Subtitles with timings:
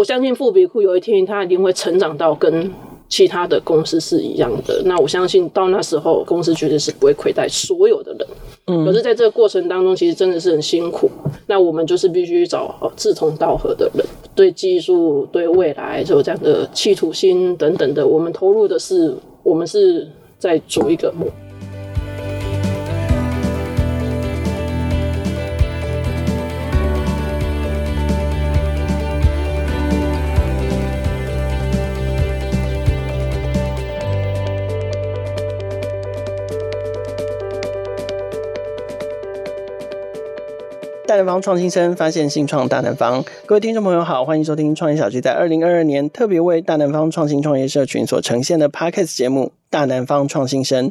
[0.00, 2.70] 我相信富比库有一天它一定会成长到跟
[3.06, 4.80] 其他的公司是一样的。
[4.86, 8.26] 那我相信到那时候，公司绝对是不会亏待所有的人。
[8.68, 11.10] 嗯，可是在这个过程当中，其实真的是很辛苦。
[11.48, 14.02] 那我们就是必须找志同道合的人，
[14.34, 20.08] 对技术、对未来就有这样的企图心等等的，我们投入的是，我们是
[20.38, 21.12] 在组一个
[41.10, 43.24] 大南方创新生，发现新创大南方。
[43.44, 50.88] 各位听众朋友好，欢迎收听创业小聚在二零二二年特别为大南方创新创业社群所呈现的 Podcast 节目《大南方创新生》。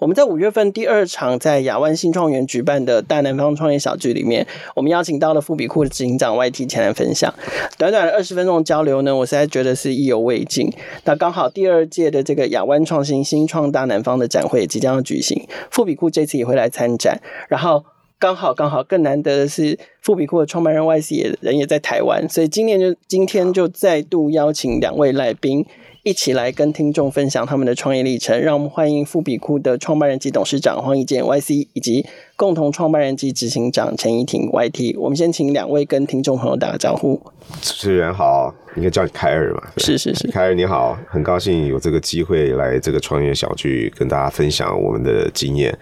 [0.00, 4.44] 我们在五月份第二场在亚湾新创园举办的大南方创业小聚里面，
[4.74, 7.32] 我们邀请到了富比库的执行长 YT 前来分享。
[7.78, 10.68] 短短的二十分钟交流呢，我实在觉得是意犹未尽。
[11.04, 17.84] 那刚好第二届的这个亚湾创新新创大南方的展会即将要举行，富比库这次也会来参展，然后。
[18.24, 25.66] 刚好刚好，更难得的是，富比库的创办人 YC 也人也在台湾，所以今年就今天就再度邀请两位来宾
[26.04, 28.40] 一起来跟听众分享他们的创业历程。
[28.40, 34.98] 让我们欢迎富比库的创办人及董事长黄宜健 YC，以及共同创办人及执行长陈怡婷 YT。
[34.98, 37.20] 我们先请两位跟听众朋友打个招呼。
[37.60, 38.54] 主持人好。
[38.76, 39.62] 应该叫你凯尔嘛？
[39.76, 45.72] 是是是，凯尔你好，很高兴有这个机会来这个创业小聚，跟大家分享我们的经验。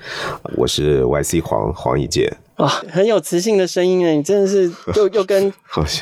[0.59, 2.31] 我是 YC 黄黄以健。
[2.59, 5.51] 哇，很有磁性的声音诶，你真的是 又又跟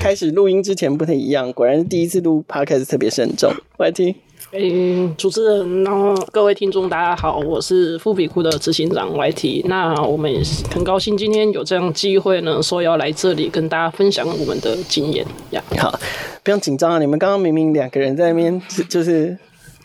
[0.01, 3.53] 开始录音之前不太一样，果然是第一次录 Podcast 特别慎重。
[3.79, 4.17] YT。
[4.53, 9.63] 诶、欸，主持人，然后各位听众，大家好，我是富比库的执行长 YT。
[9.67, 15.63] 那我们也是很高兴今天有这样机会呢，说要来这里跟大家分享我们的经验呀。
[15.79, 15.97] 好，
[16.43, 19.39] 不用紧张啊，你们刚刚明明两个人在那边，就是。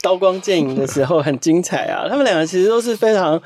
[0.05, 2.05] 刀光剑影的时候很精彩啊！
[2.07, 3.41] 他们两个其实都是非常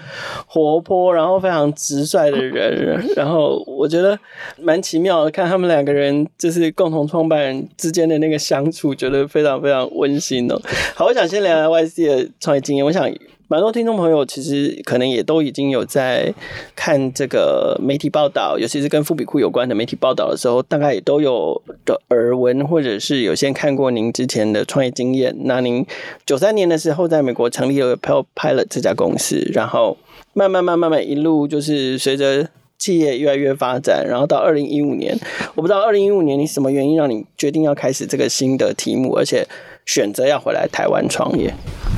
[0.46, 3.02] 活泼，然后非常直率的人。
[3.16, 4.20] 然后我觉得
[4.58, 10.62] 蛮奇妙的，看他们两个人就是共同创办人之间的那个相处，觉得非常非常温馨哦。
[10.94, 12.86] 好，我想先聊聊 YC 的创业经验。
[12.86, 13.10] 我想。
[13.52, 16.32] 蛮多听众朋友其实可能也都已经有在
[16.76, 25.36] 看这个媒体报道，尤其是跟富比库有关的媒体报道的时候，大概也都有的耳闻，或者是有先看过您之前的创业经验。
[25.46, 25.84] 那您
[26.28, 29.98] 九三年的时候在美国成立了 Pilot 这家公司，然后
[30.34, 35.18] 慢慢慢慢慢一路就是随着企业越来越发展，然后到二零一五年，
[35.56, 39.48] 我不知道二零一五年你什么原因让你决定要开始这个新的题目，而且
[39.88, 41.52] 选择要回来台湾创业。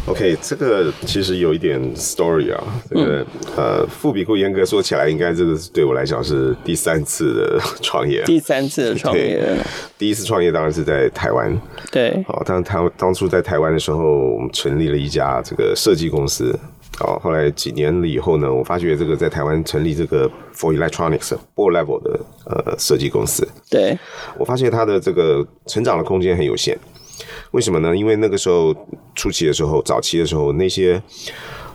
[0.07, 2.63] OK，这个其实有一点 story 啊。
[2.89, 3.25] 这个、嗯、
[3.55, 8.23] 呃，富比库严格说起来，应该这个对我来讲是第三次的创业。
[8.23, 9.55] 第三次的创业。
[9.97, 11.55] 第一次创业当然是在台湾。
[11.91, 12.23] 对。
[12.27, 16.57] 好，当台当初在台湾的时候，我们成立了一家这个设计公司。
[16.97, 23.47] 好，后来几年了以后呢，我发觉这个在台湾成立这个 For Electronics Board Level 的呃设计公司。
[23.69, 23.97] 对。
[24.37, 26.77] 我发现它的这个成长的空间很有限。
[27.51, 27.95] 为什么呢？
[27.95, 28.75] 因为那个时候
[29.13, 31.01] 初期的时候，早期的时候，那些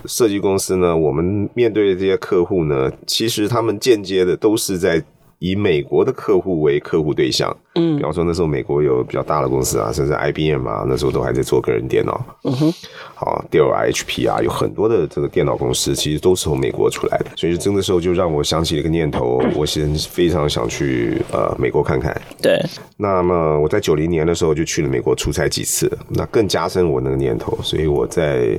[0.07, 5.03] 设计公司呢，我们面对的这些客户呢，其实他们间接的都是在
[5.39, 7.55] 以美国的客户为客户对象。
[7.75, 12.25] 嗯，比方说那时候美国有比较大的公司啊，甚至 IBM 啊，那时候都还在做个人电脑。
[12.45, 12.73] 嗯哼，
[13.15, 17.27] 好，Dell 啊，HP 啊，有很多的这个电脑公司，其实都是从美国出来的。
[17.37, 22.19] 所以真的时候就让我想起了一个念头，我现在非常想去呃美国看看。
[22.41, 22.59] 对，
[22.97, 27.59] 那么我在九零年的时候就去了美国出差几次，那更加深我那个念头。
[27.63, 28.59] 所以我在。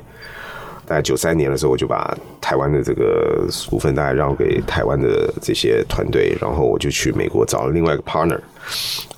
[0.88, 8.40] 大概九三年的时候，我就把台湾的这个股份大概让给台湾的这些团队，然后我就去美国找了另外一个 partner，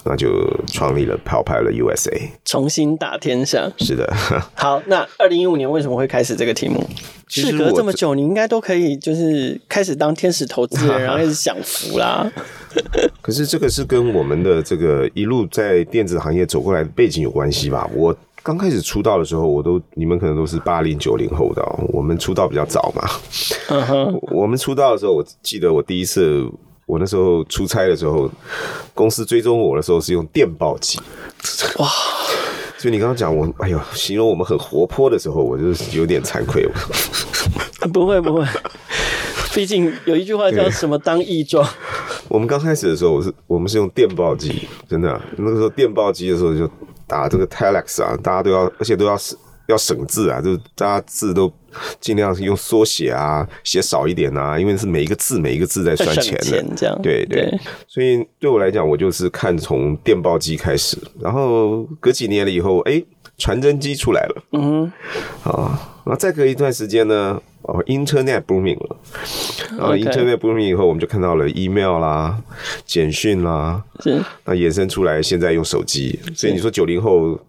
[0.04, 0.30] 那就
[0.66, 3.72] 创立了 PailPilot USA，重新打天下。
[3.78, 4.12] 是的。
[4.56, 6.84] 好，那二零一五年为什么会开始这个题目？
[7.28, 12.28] 事隔这么久，你应该都可以就是开始当天使投资人， 然后开始享福啦。
[13.22, 17.88] 可是这个是跟我们的这个一路在电子行业走过来的背景有关系吧？
[17.94, 18.16] 我。
[18.42, 23.04] 刚开始出道的时候，我都你们可能都是八零九零后的，我们出道比较早嘛。
[23.68, 24.20] Uh huh.
[24.32, 26.50] 我们出道的时候，我记得我第一次，
[26.86, 28.32] 我那时候出差的时候，
[28.94, 31.00] 公司追踪我的时候是用电报机。
[31.78, 31.88] 哇！
[32.78, 36.66] 所以你刚刚讲我，哎呦，形容我们很活泼的时候，我就是有点惭愧。
[37.94, 38.46] 不会不会，
[39.54, 41.68] 毕竟有一句话叫什么“当益壮”。
[42.30, 46.70] 我们刚开始的时候，我是我们是用电报机，真的，那个时候电报机的时候就。
[47.10, 49.18] 打这个 telex 啊，大家都要，而且都要
[49.68, 51.52] 要省字啊，就是大家字都
[52.00, 57.60] 尽量是用缩写啊，写少一点啊，因为是每一个字每一个字在算钱的，钱这样对对，对。
[57.88, 63.04] 所以对我来讲，我就是看从电报机开始，然后隔几年了以后，哎，
[63.40, 64.84] 传真机出来了，嗯，
[65.44, 68.98] 啊，然后再隔一段时间呢，哦，Internet booming 了，
[69.78, 72.38] 然后 Internet booming 以后，我们就看到了 email 啦、
[72.86, 77.40] 简讯啦，是，那衍生出来现在用手机，所以你说九零后。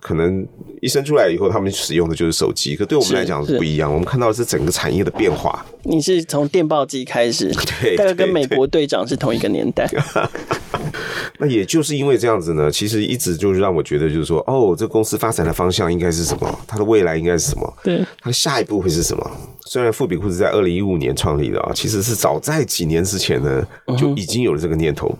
[0.00, 0.46] 可能
[0.80, 2.76] 一生出来以后，他们使用的就是手机。
[2.76, 3.92] 可对我们来讲是不一样。
[3.92, 5.64] 我们看到的是整个产业的变化。
[5.82, 9.88] 你是从电报机开始， 对，大概跟美国队长是同一个年代。
[11.38, 16.58] 那也就是因为这样子呢，其实一直就是让我觉得，就是说，哦，这公司发展的方向应该是什么？
[16.66, 17.74] 它的未来应该是什么？
[17.84, 19.30] 对，它的下一步会是什么？
[19.66, 23.66] 虽然富比库是在二零一五年创立的啊，其实是早在几年之前呢，
[23.98, 25.14] 就已经有了这个念头。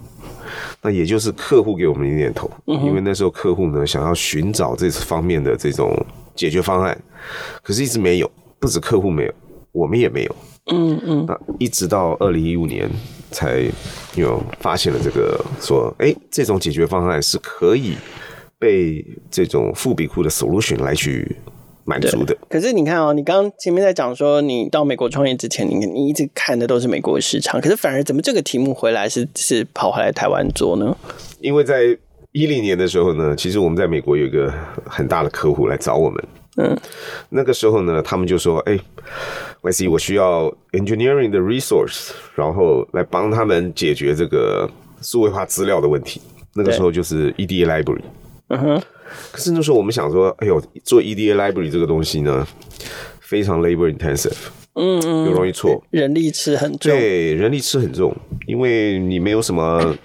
[0.82, 5.94] 那也就是客户给我们点点头，因为那时候客户呢想要寻找这方面的这种
[6.34, 6.96] 解决方案，
[7.62, 9.32] 可是一直没有，不止客户没有，
[9.72, 10.36] 我们也没有。
[10.72, 11.24] 嗯嗯。
[11.26, 12.90] 那一直到二零一五年
[13.30, 13.64] 才
[14.14, 17.96] 有发现了这个，说哎，这种解决方案是可以
[18.58, 21.36] 被这种富比库的 solution 来去。
[21.86, 22.36] 满足的。
[22.50, 30.94] 可是你看哦，你刚刚前面在讲说，你到美国创业之前，你你一直看的都是美国市场，可是反而怎么这个题目回来是是跑回来台湾做呢？
[31.40, 31.96] 因为在
[32.32, 34.52] 一零年的时候呢，其实我们在美国有一个
[34.84, 36.24] 很大的客户来找我们，
[36.56, 36.76] 嗯，
[37.30, 38.78] 那个时候呢，他们就说，哎
[39.62, 44.68] ，YC，我需要 engineering 的 resource，然后来帮他们解决这个
[45.00, 46.20] 数位化资料的问题。
[46.54, 48.00] 那个时候就是 EDA library，
[48.48, 48.82] 嗯哼。
[49.32, 52.46] 可是那时候我们想说，哎呦，做 EDA library 这个东西呢，
[53.20, 54.36] 非常 labor intensive，
[54.74, 58.14] 嗯嗯，又容易错，人力吃很重，对，人力吃很重，
[58.46, 59.96] 因为你没有什么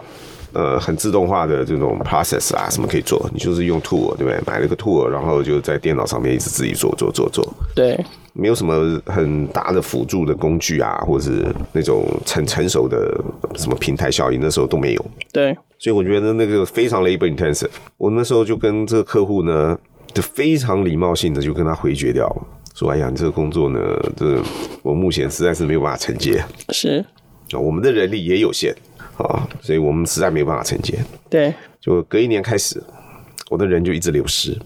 [0.54, 4.40] 呃很自动化的这种 process 啊，什么可以做，你就是用 tool，对不对？
[4.46, 7.46] 买了个 tool，然后就在电脑上面一直自己做做做做，
[7.76, 8.00] 对，
[8.34, 13.20] 没有什么很大的辅助的工具啊，或者是那种很成熟的
[13.56, 15.58] 什么平台效应，那时候都没有，对。
[15.80, 19.76] 所以我觉得那个非常 labor intensive，我那时候就跟这个客户呢，
[20.14, 22.28] 就非常礼貌性的就跟他回绝掉。
[22.28, 23.80] 了，说：“哎呀，你这个工作呢，
[24.16, 24.40] 这
[24.84, 27.04] 我目前实在是没有办法承接。”是。
[27.52, 28.76] 啊，我们的人力也有限
[29.24, 30.98] 啊，所以我们实在没有办法承接。
[31.30, 32.84] 对，就隔一年开始，
[33.50, 34.58] 我的人就一直流失。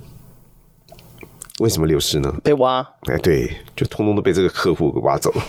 [1.59, 2.33] 为什么流失呢？
[2.43, 2.85] 被挖。
[3.03, 5.41] 哎，对，就通通都被这个客户给挖走了。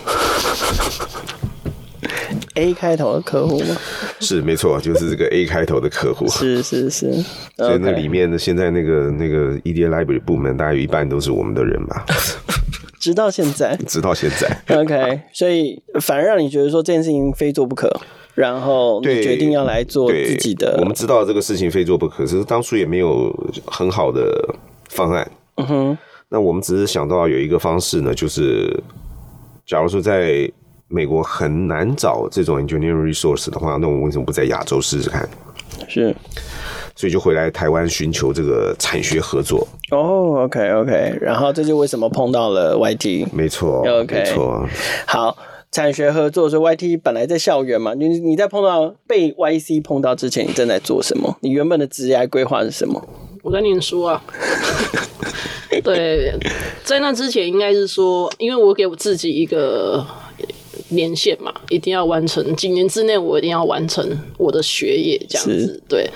[2.55, 3.77] A 开头的客户吗？
[4.19, 6.27] 是没错，就是这个 A 开头的客户。
[6.27, 7.13] 是是是，
[7.55, 12.05] 所以那里面的现在那个那个 EDA Library 部门，大概有一半都是我们的人吧。
[12.99, 14.75] 直到现在，直到现在。
[14.75, 17.87] OK，所以反而让你觉得说这件事情非做不可，
[18.37, 20.77] 然后你决定要来做自己的。
[20.79, 23.35] 我们知道这个事情非做不可，只是当初也没有
[23.65, 24.55] 很好的
[24.89, 25.29] 方案。
[25.55, 25.97] 嗯哼，
[26.29, 28.81] 那我们只是想到有一个方式呢，就是
[29.65, 30.49] 假如说在。
[30.89, 35.27] 美国很难找这种 engineering resource 的话，那我们为什么不在亚洲试试看？
[35.85, 36.15] 是，
[36.95, 39.67] 所以就回来台湾寻求这个产学合作。
[39.91, 43.27] 哦、oh，OK OK，然后这就为什么碰到了 YT？
[43.33, 44.65] 没错，OK，没错。
[45.05, 45.35] 好，
[45.77, 51.37] 产学合作，所以 YT 本来在校园嘛，你你在碰到被 YC 碰到之前，你正在做什么？
[51.41, 53.07] 你原本的职业规划是什么？
[53.43, 54.23] 我在念书啊。
[55.83, 56.33] 对，
[56.83, 60.03] 在那之前应该是说，因为我给我自己一个。
[60.89, 65.83] 年限嘛，一定要完成，几年之内我一定要完成我的学业，这样子。
[65.89, 66.09] 对，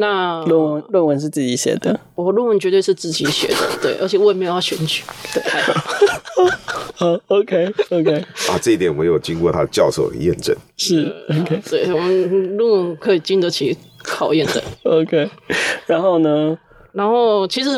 [0.00, 5.02] 那论文论文是自己写的，我论文绝对是自己写的， 对，而且我也没有要选举。
[5.34, 5.42] 对，
[6.94, 8.14] 好，OK OK，
[8.48, 15.28] 啊，这一点我有经过他教授的验证，是 OK，对，我们论文可以经得起考验的，OK。
[15.86, 16.56] 然后呢？
[16.92, 17.68] 然后其实，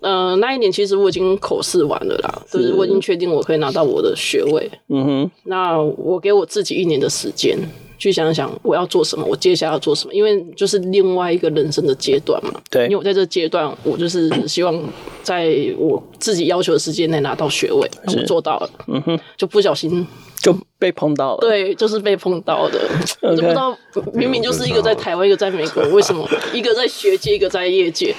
[0.00, 4.70] 呃，那一年其实我已经口试完了啦，就是我已经确定我可以拿到我的学位。
[4.88, 7.58] 嗯哼，那我给我自己一年的时间
[8.02, 12.60] 去想想我要做什么，我接下来要做什么，因为就是另外一个人生的阶段嘛。
[12.68, 14.76] 对，因为我在这阶段，我就是 希望
[15.22, 18.70] 在我自己要求的时间内拿到学位，我做到了。
[18.88, 20.04] 嗯哼，就不小心
[20.40, 21.38] 就被碰到了。
[21.42, 22.80] 对，就是被碰到的。
[23.20, 23.78] 就不知道，
[24.12, 28.12] 明明就是一个在台湾，一个在美国，为什么一个在学界，一个在业界？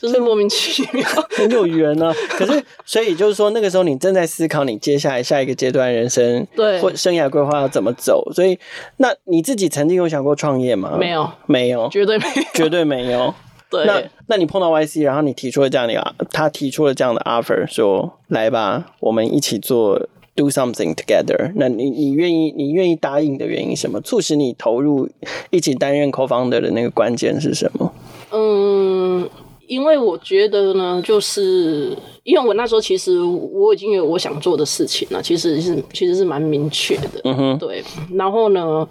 [0.00, 2.10] 就是莫名其妙， 很有缘啊。
[2.30, 8.26] 可是，所以就是说，那个时候你正在思考你接下来下一个阶段人生对或生涯规划要怎么走。
[8.32, 8.58] 所以，
[8.96, 10.96] 那你自己曾经有想过创业吗？
[10.98, 13.34] 没有，没有，绝对没有，绝对没有。
[13.68, 21.52] 对，那那你碰到 YC，然后你提出了这样的一个，他提出了这样的 offer，说来吧，我们一起做 do something together。
[21.56, 24.00] 那你你愿意你愿意答应的原因是什么？
[24.00, 25.08] 促使你投入
[25.50, 27.92] 一起担任 co-founder 的那个关键是什么？
[28.32, 29.28] 嗯。
[29.70, 37.80] 因为我觉得呢，就是因为我那时候其实我已经有我想做的事情了，其实是其实是蛮明确的，嗯哼，对。
[38.14, 38.86] 然后呢，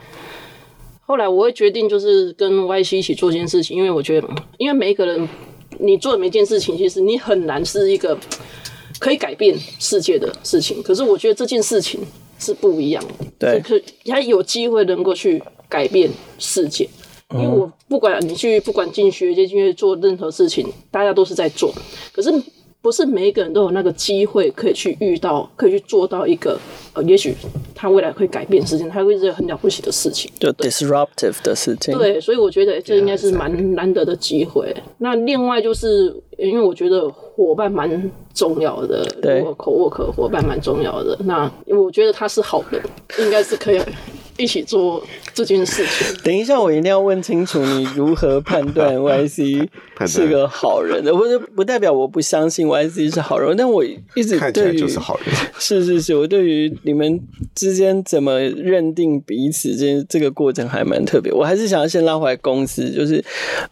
[1.01, 5.27] 后来我会决定就是跟 YC 一起做这件事情，因为我觉得，因为每一个人
[5.79, 8.17] 你做的每件事情，其实你很难是一个
[8.99, 11.99] 可以改变世界的事情，可是我觉得这件事情
[12.39, 16.87] 是不一样的，对，可他有机会能够去改变世界。
[17.35, 21.71] 因为我不管你去不管进学界进去做任何事情，大家都是在做，
[22.11, 22.33] 可是
[22.81, 26.57] 不是每一个人都有那个机会可以去遇到，可以去做到一个
[26.93, 27.35] 呃，也许
[27.75, 31.95] 他未来会改变事情，他会是很了不起的事情，就 disruptive 的事情。
[31.95, 34.75] 对，所以我觉得这应该是蛮难得的机会。
[34.97, 41.15] 那另外就是因为我觉得伙伴蛮重要的，对，co-work 伙伴蛮重要的。
[41.25, 42.81] 那我觉得他是好人，
[43.19, 43.79] 应该是可以。
[44.39, 46.17] 一起做这件事情。
[46.23, 49.67] 等一下，我一定要问清楚，你如何判断 YC
[50.07, 51.13] 是个好人的？
[51.13, 55.35] 不是不代表我不相信 YC 是好人，但我一直对于就是好人。
[55.59, 57.19] 是是是，我对于你们
[57.53, 61.31] 之间怎么认定彼此这这个过程还蛮特别。
[61.31, 63.23] 我还是想要先拉回来公司，就是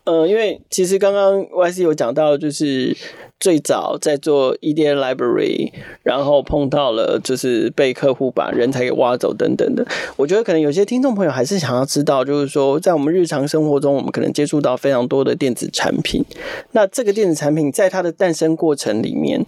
[0.03, 2.95] 呃，因为其实刚刚 YC 有讲到，就是。
[3.39, 5.71] 最早在做 EDA library，
[6.01, 9.85] 然后碰到了就是被客户把人才给挖走等等的。
[10.15, 16.23] 我觉得可能有些听众朋友还是想要知道，就是说在我们日常生活中，我们可能接触到非常多的电子产品。
[16.71, 19.45] 那这个电子产品在它的诞生过程里面，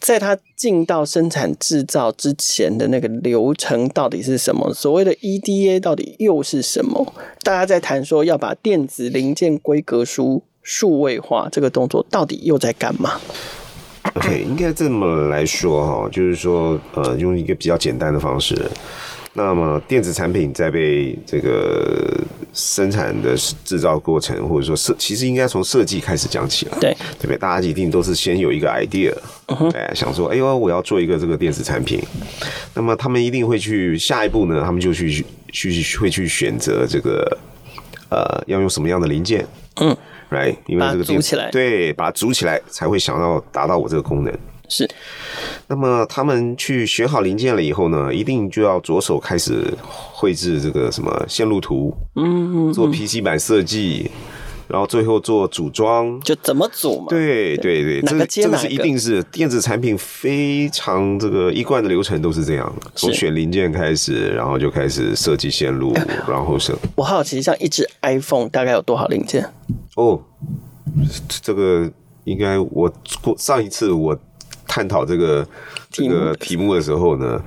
[0.00, 4.72] 在它进到生产制造之前的那个流程到底是什么？
[4.72, 7.12] 所谓的 EDA 到底又是什么？
[7.42, 10.42] 大家在谈说要把电子零件规格书。
[10.64, 13.20] 数位化这个动作到底又在干嘛
[14.14, 18.54] ？OK，应该这么来说哈，就是说，呃，用一个比较简单的方式，
[19.34, 22.20] 那么电子产品在被这个
[22.52, 27.38] 生产的制造过程，或者说设，其实应该从设计开始讲起来，对，对不对？
[27.38, 29.12] 大家一定都是先有一个 idea，
[29.74, 32.02] 哎、uh 想说，哎呦，我要做一个这个电子产品，
[32.74, 37.38] 那么他们一定会去下一步呢，他们就去去会去选择这个，
[38.10, 39.46] 呃，要用什么样的零件，
[39.76, 39.96] 嗯。
[40.30, 44.32] Right, 因为这个组起来，对，把它组起来才会想要达到我这个功能。
[44.66, 44.88] 是，
[45.68, 54.10] 那么他们去选好零件了以后呢，一定就要着手开始绘制这个什么线路图，嗯，嗯，做 PC 板设计，
[54.68, 57.06] 然后最后做组装，就怎么组嘛？
[57.08, 65.92] 对对对，这个这个是一定是电子产品非常这个一贯的流程都是这样，从选零件开始，然后就开始设计线路，
[66.28, 66.74] 然后是。
[66.96, 69.46] 我好奇，像一只 iPhone 大概有多少零件？
[69.96, 70.20] 哦，
[71.42, 71.90] 这个
[72.24, 74.18] 应该我过上一次我
[74.74, 75.46] 探讨这个
[75.90, 77.38] 这个题目的时候呢，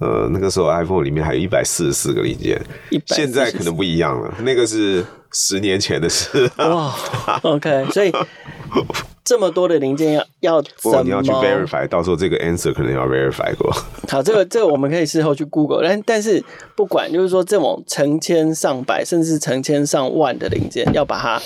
[0.00, 2.60] 呃，那个时候 iPhone 里面还有一百四十四个零件，
[3.06, 6.50] 现在可能不一样了，那个是十年前的事。
[6.56, 6.92] 哇
[7.42, 8.10] ，OK，所以。
[9.24, 11.02] 这么多的零件要要怎么？
[11.04, 13.72] 你要去 verify，到时候这个 answer 可能要 verify 过。
[14.08, 16.42] 好，这个 这个我们可以事后去 Google，但但是
[16.74, 21.40] 不管就是说这种成千上百甚至成千上万的零件，要把它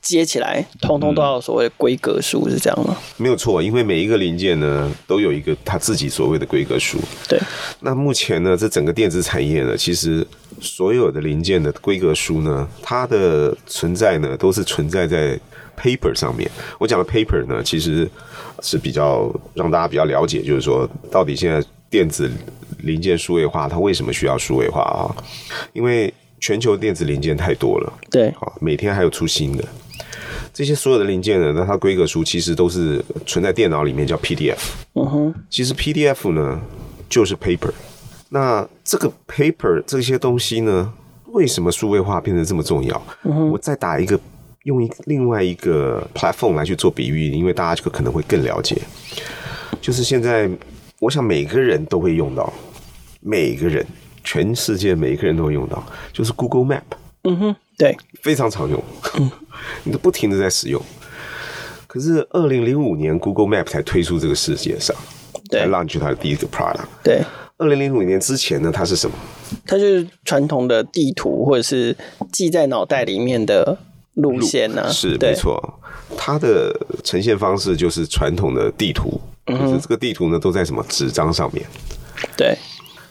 [0.00, 2.96] 接起来，通通都要所谓的规格书，是这样吗？
[3.16, 6.98] 没有错，因为每一个零件呢都有一个它自己所谓的规格书。
[7.28, 7.38] 对。
[7.80, 10.24] 那目前呢，这整个电子产业呢，其实
[10.60, 15.38] 所有的零件的规格书呢，它的存在呢，都是存在在。
[15.76, 18.10] Paper 上面，我讲的 paper 呢，其实
[18.62, 22.30] 是比较让大家比较了解，就是说到底现在电子
[22.78, 25.14] 零件数位化，它为什么需要数位化啊？
[25.72, 29.64] 因为全球电子零件太多了，对，好，每天还有出新的，
[30.52, 34.58] 这些所有的零件呢，那它规格书其实都是存在电脑里面叫 PDF，
[34.94, 36.60] 嗯哼，其实 PDF 呢
[37.08, 37.72] 就是 paper，
[38.28, 40.92] 那这个 paper 这些东西呢，
[41.26, 43.02] 为什么数位化变得这么重要？
[43.24, 44.18] 嗯，我再打一个。
[44.66, 48.76] 用一另外一个 platform 来去做比喻，因为大家这个可能会更了解。
[49.80, 50.50] 就是现在，
[50.98, 52.52] 我想每个人都会用到，
[53.20, 53.86] 每个人，
[54.24, 55.80] 全世界每一个人都会用到，
[56.12, 56.82] 就是 Google Map。
[57.22, 58.82] 嗯哼，对，非常常用，
[59.84, 60.82] 你都不停的在使用。
[61.86, 64.96] 可是，二零零五年 Google Map 才推出这个世界上，
[65.48, 66.86] 对 launch 它的第一个 product。
[67.04, 67.22] 对，
[67.58, 69.14] 二零零五年之前呢，它是什么？
[69.64, 71.96] 它就是传统的地图，或者是
[72.32, 73.78] 记在脑袋里面的。
[74.16, 74.88] 路线呢、啊？
[74.88, 75.62] 是没错，
[76.16, 81.64] 它的呈现方式就是传统的地图，嗯，就是这个地图呢都在什么纸张上面。
[82.36, 82.56] 对，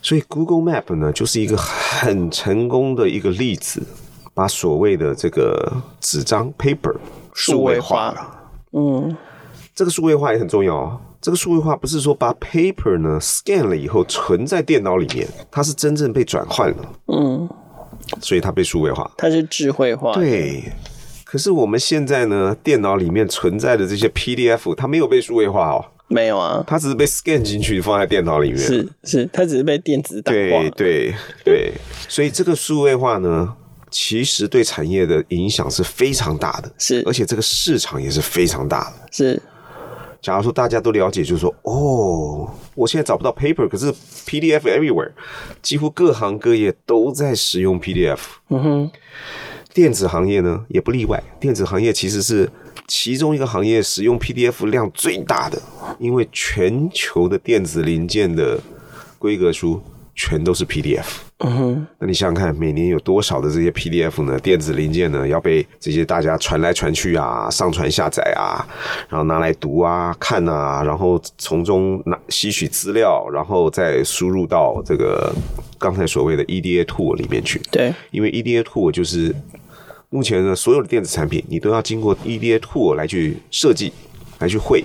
[0.01, 3.81] 所以 Google Map 呢就是一个很成功的一个例子，
[4.33, 6.95] 把所谓的这个纸张 paper
[7.33, 8.35] 数位化了。
[8.71, 9.15] 嗯，
[9.75, 10.99] 这个数位化也很重要啊。
[11.21, 16.93] 这个数位化不是说把 paper 呢 scan 了以后存在电脑里面，它是真正被转换了。
[17.07, 17.47] 嗯，
[18.21, 20.13] 所以它被数位化，它是智慧化。
[20.13, 20.63] 对。
[21.35, 25.83] 可是我们现在呢，电脑里面存在的这些 PDF，它没有被数位化哦。
[26.07, 28.57] 没有啊，它只是被 scan 进去放在电脑里面。
[28.57, 30.39] 是是，它只是被电子档化。
[30.39, 31.13] 对对
[31.43, 31.73] 对，
[32.07, 33.53] 所以这个数位化呢，
[33.91, 36.71] 其实对产业的影响是非常大的。
[36.77, 39.09] 是，而且这个市场也是非常大的。
[39.11, 39.41] 是。
[40.21, 43.91] 假如说大家都了解，就是说，哦，我现在找不到 paper，可是
[44.25, 45.11] PDF everywhere，
[45.61, 48.19] 几乎各行各业都在使用 PDF。
[48.47, 48.91] 嗯哼。
[49.75, 51.21] 电子行业呢，也不例外。
[51.39, 52.49] 电子行业其实是。
[52.87, 55.59] 其中一个行业使用 PDF 量最大的，
[55.97, 58.59] 因为全球的电子零件的
[59.17, 59.81] 规格书
[60.13, 61.03] 全都是 PDF。
[61.39, 64.39] 嗯哼，那你想想看，每年有多少的这些 PDF 呢？
[64.39, 68.61] 电子零件呢，要被这些大家传来传去啊，上传下载啊，
[69.09, 75.33] 然后拿来读啊、看啊，然后从中拿吸取资料，然后再输入到这个
[75.79, 77.59] 刚才所谓的 EDA tool 里面去。
[77.71, 79.33] 对，因为 EDA tool 就是。
[80.09, 83.91] 目前呢，所有的电子产品你都要经过 EDA tool 来去设计，
[84.39, 84.83] 来去绘，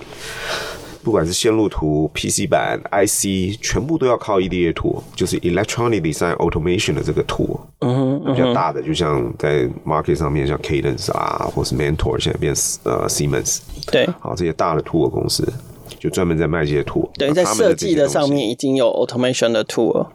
[1.03, 7.59] 不管是线路图、PC 版、IC，全部都要靠 EDA tool，就是 Electronic Design Automation 的这个 tool。
[7.79, 13.59] 嗯哼，比较大的，就像在 market 上面，像 Cadence 啊，或是 Mentor，现在变呃 Siemens。
[13.91, 15.51] 对，好，这些大的 tool 公司。
[16.01, 20.07] 就专门在卖这些 tool，等于在设计的上面已经有 automation 的 tool，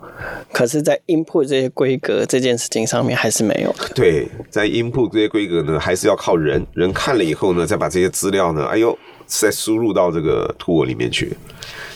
[0.52, 3.72] 可是，在 input 这些规格这件事情上面还是没有。
[3.94, 11.32] 对，在 input 这些规格呢，还是要靠人，人看了以后呢，再把这些资料呢，哎呦，再输入到这个 tool 里面去。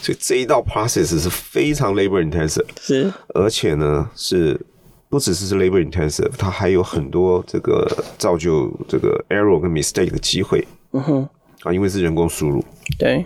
[0.00, 4.60] 所以这一道 process 是非常 labor intensive，是，而且呢，是
[5.08, 7.84] 不只是是 labor intensive，它还有很多这个
[8.16, 10.64] 造就这个 error 跟 mistake 的机会。
[10.92, 11.28] 嗯哼，
[11.64, 12.64] 啊，因为是人工输入。
[12.96, 13.24] 对。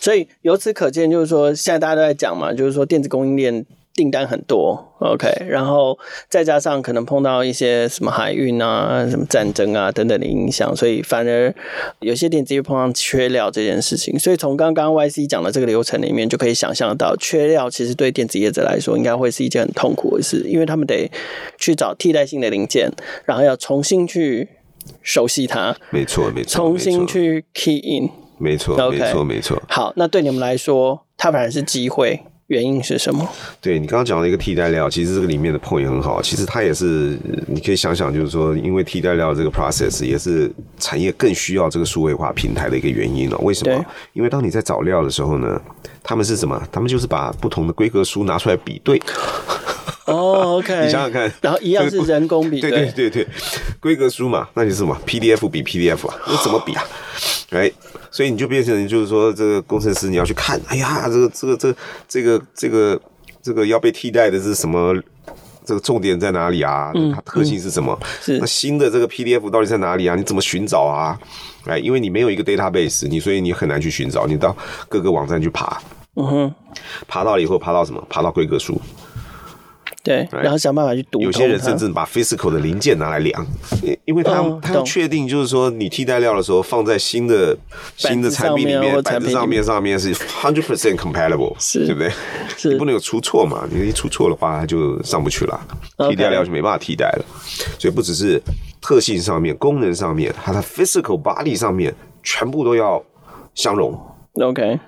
[0.00, 3.64] 所以由此可见，就是说现在大家都在讲嘛，就是说电子供应链
[3.94, 5.98] 订单很多，OK，然后
[6.30, 11.54] 再加上可能碰到一些什么海运啊、什么战争啊等等的影响，所以反而
[12.00, 14.18] 有些电子业碰上缺料这件事情。
[14.18, 21.10] 所以从刚刚 YC 讲的这个流程里面，就可以想象到，缺料其实对电子业者来说，应该会是一件很痛苦的事，因为他们得
[21.58, 22.90] 去找替代性的零件，
[23.26, 24.48] 然后要重新去
[25.02, 28.21] 熟悉它，没错，没错，重新去 key in。
[28.42, 29.62] 没错没错，没错。
[29.68, 33.28] 好，那对你们来说，它反而是机会，原因是什么？
[33.60, 36.20] 对，你刚刚讲的一个替代料，其实这个里面的 point 也很好。
[36.20, 37.16] 其实它也是，
[37.46, 43.38] 你可以想想，就是说，因为替代料这个 process 也是产业更需要这个数位化平台的一个原因了。
[43.38, 43.84] 为什么？
[44.12, 45.60] 因为当你在找料的时候呢，
[46.02, 46.60] 他们是什么？
[46.72, 49.00] 他们就是把不同的规格书拿出来比对。
[50.06, 53.28] 哦、oh,，OK， 你想想看，然后一样是人工比对，对对对对，
[53.80, 56.84] 规格书嘛，那就是什么？PDF 比 PDF 啊，那怎么比啊？
[57.50, 57.70] 哎、
[58.10, 61.74] 所以你就变成就是说，这个工程师你要去看，哎呀，这个这个这
[62.08, 63.00] 这个这个
[63.42, 64.94] 这个要被替代的是什么？
[65.64, 66.90] 这个重点在哪里啊？
[67.14, 67.96] 它特性是什么？
[68.20, 70.16] 是那新的这个 PDF 到底在哪里啊？
[70.16, 71.16] 你怎么寻找啊？
[71.66, 74.56] 哎，因为你没有一个 database，你所以你很难去寻找，你到
[74.88, 75.80] 各个网站去爬，
[76.16, 76.54] 嗯哼，
[77.06, 78.04] 爬到了以后爬到什么？
[78.10, 78.80] 爬到规格书。
[80.04, 81.20] 对，然后想办法去读。
[81.20, 83.46] 有些人甚至把 physical 的零件拿来量，
[84.04, 87.56] 因为他、哦、他要确定，就是说你替代料的时候放在新的
[87.96, 92.10] 新的产品里面，板子上面上面是 hundred percent compatible，是，对不对？
[92.56, 93.66] 是，你不能有出错嘛？
[93.70, 95.60] 你一出错的话，它就上不去了，
[96.10, 97.24] 替代料就没办法替代了。
[97.78, 98.42] 所以不只是
[98.80, 103.00] 特性上面、功能上面，它的 physical body 上面全部都要
[103.54, 103.96] 相容。
[104.34, 104.80] OK，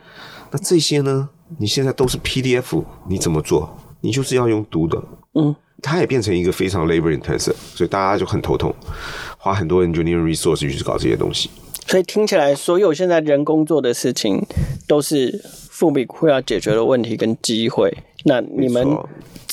[0.50, 1.29] 那这些呢？
[1.59, 3.79] 你现在都是 PDF，你怎么做？
[4.04, 8.70] 你就是要用读的，嗯，它也变成一个非常 labor intensive，所以大家就很头痛，
[9.38, 11.48] 花很多 engineering resource 去搞这些东西。
[11.86, 14.44] 所以听起来，所有现在人工做的事情，
[14.86, 17.96] 都是富比会要解决的问题跟机会。
[18.26, 18.86] 那你们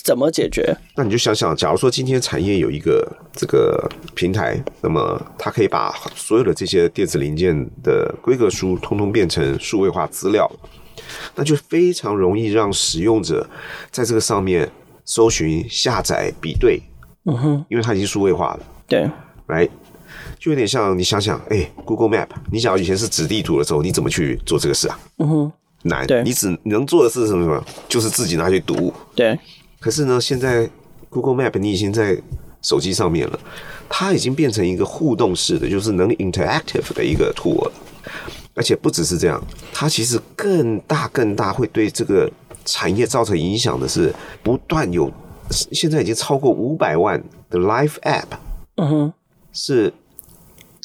[0.03, 0.75] 怎么解决？
[0.97, 10.51] 那你就想想，假如说今天产业有一个这个平台，那么它可以把所有的这些电子零件的规格书，通通变成数位化资料。
[11.35, 13.47] 那就非常容易让使用者
[13.89, 14.69] 在这个上面
[15.05, 16.81] 搜寻、下载、比对，
[17.25, 19.09] 嗯哼，因为它已经数位化了，对，
[19.47, 19.67] 来，
[20.39, 24.99] 就有点像你想想，哎、欸，Google Map，你想以前是指地图的时候，你怎么去做这个事啊？
[25.17, 25.51] 嗯哼，
[25.83, 27.63] 难，对，你只能做的是什么什么？
[27.89, 29.37] 就是自己拿去读，对。
[29.79, 30.69] 可是呢，现在
[31.09, 32.15] Google Map 你已经在
[32.61, 33.39] 手机上面了，
[33.89, 37.71] 它已经变成一个互动式的，就是能 interactive 的一个 tool 了。
[38.53, 39.41] 而且不只是这样，
[39.73, 42.29] 它其实更大更大会对这个
[42.65, 45.11] 产业造成影响的是，不断有
[45.49, 48.25] 现在已经超过五百万的 Life App，
[48.75, 49.13] 嗯哼，
[49.53, 49.93] 是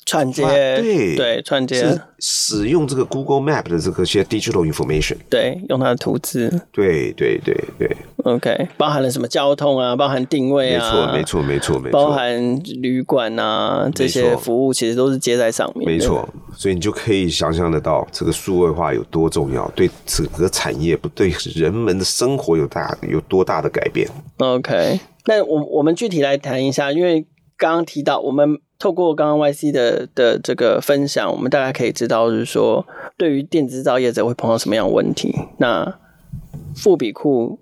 [0.07, 1.17] 串接，对。
[1.17, 2.01] 对，串接。
[2.19, 24.09] 使用这个 Google Map 的这个些 digital information，对，用它的图资，对对对对，OK，包含了什么交通啊，包含定位啊，没错没错没错没错，包含旅馆啊这些服务，其实都是接在上面，没错，所以你就可以想象得到这个数位化有多重要，对整个产业不对人们的生活有大有多大的改变。
[24.39, 27.27] OK，那我我们具体来谈一下，因为
[27.59, 28.59] 刚刚提到我们。
[28.79, 32.87] 透过刚刚 YC 的的这个分享，我们大概可以知道，就是说，
[33.17, 35.35] 对于电子制造业者会碰到什么样的问题。
[35.59, 35.99] 那
[36.75, 37.59] 富比库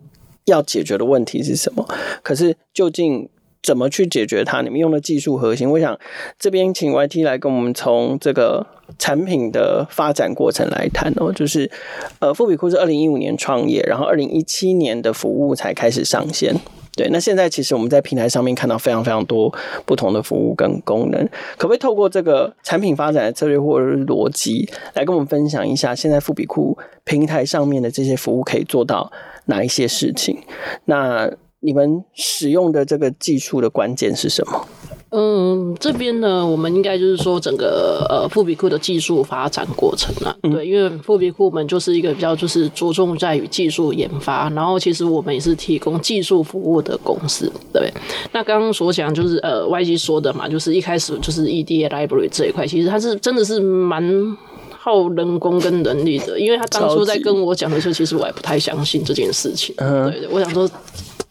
[0.46, 1.86] 要解决的问题是什么？
[2.22, 3.28] 可是究竟
[3.62, 4.60] 怎么去解决它？
[4.62, 5.98] 你们用的技术核心，我想
[6.38, 8.66] 这边请 YT 来跟我们从这个
[8.98, 11.32] 产品的发展过程来谈哦。
[11.32, 11.70] 就是
[12.18, 16.54] 呃，富比库是二零一五年创业，然后二零一七年的服务才开始上线。
[16.96, 19.52] 对，那现在其实我们在平台上面看到非常非常多
[19.84, 29.10] 不同的服务跟功能，可不可以透过这个产品发展的策略或者是逻辑来跟我们分享一下，现在富比库平台上面的这些服务可以做到
[29.46, 30.38] 哪一些事情？
[30.84, 31.30] 那
[31.60, 34.68] 你们使用的这个技术的关键是什么？
[35.16, 47.92] 嗯，这边呢，我们应该就是说整个呃富比库的技术发展过程啊，嗯、对，因为富比库我们就是一个比较就是着重在于技术研发，然后其实我们也是提供技术服务的公司，对。
[48.32, 54.36] 那刚刚所讲就是呃 Y G 说的嘛，就是一开始就是 EDA library 这一块，其实它是真的是蛮
[54.70, 60.68] 耗人工跟能力的，因为他当初在跟我讲的时候，其实我也不太相信这件事情，对，我想说。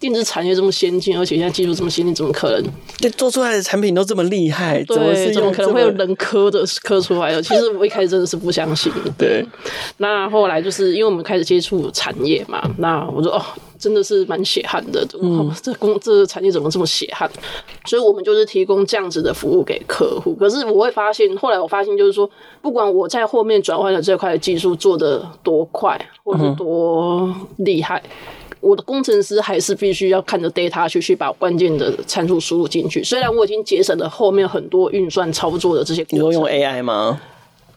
[0.04, 2.62] 电子产业这么先进，而且现在技术这么先进，怎么可能？
[3.00, 7.42] 对，做出来的产品都这么厉害，对，怎么，怎么可能会有人磕的磕出来的？
[7.42, 8.92] 其实我一开始真的是不相信。
[9.18, 9.48] 对，
[10.00, 13.42] 那后来就是因为我们开始接触产业嘛，那我说哦，
[13.80, 15.08] 真的是蛮血汗的，
[15.62, 17.32] 这工这个产业怎么这么血汗？
[17.86, 20.36] 所以我们就是提供这样子的服务给客户。
[20.36, 22.30] 可是我会发现，后来我发现就是说，
[22.62, 28.04] 不管我在后面转换的这块技术做的多快，或者多厉害。
[28.06, 28.10] 嗯
[28.64, 33.04] 我的工程师还是必须要看着 data 去去把关键的参数输入进去。
[33.04, 37.22] 虽然我已经节省了后面很多运算操作的这些，你都用 AI 吗？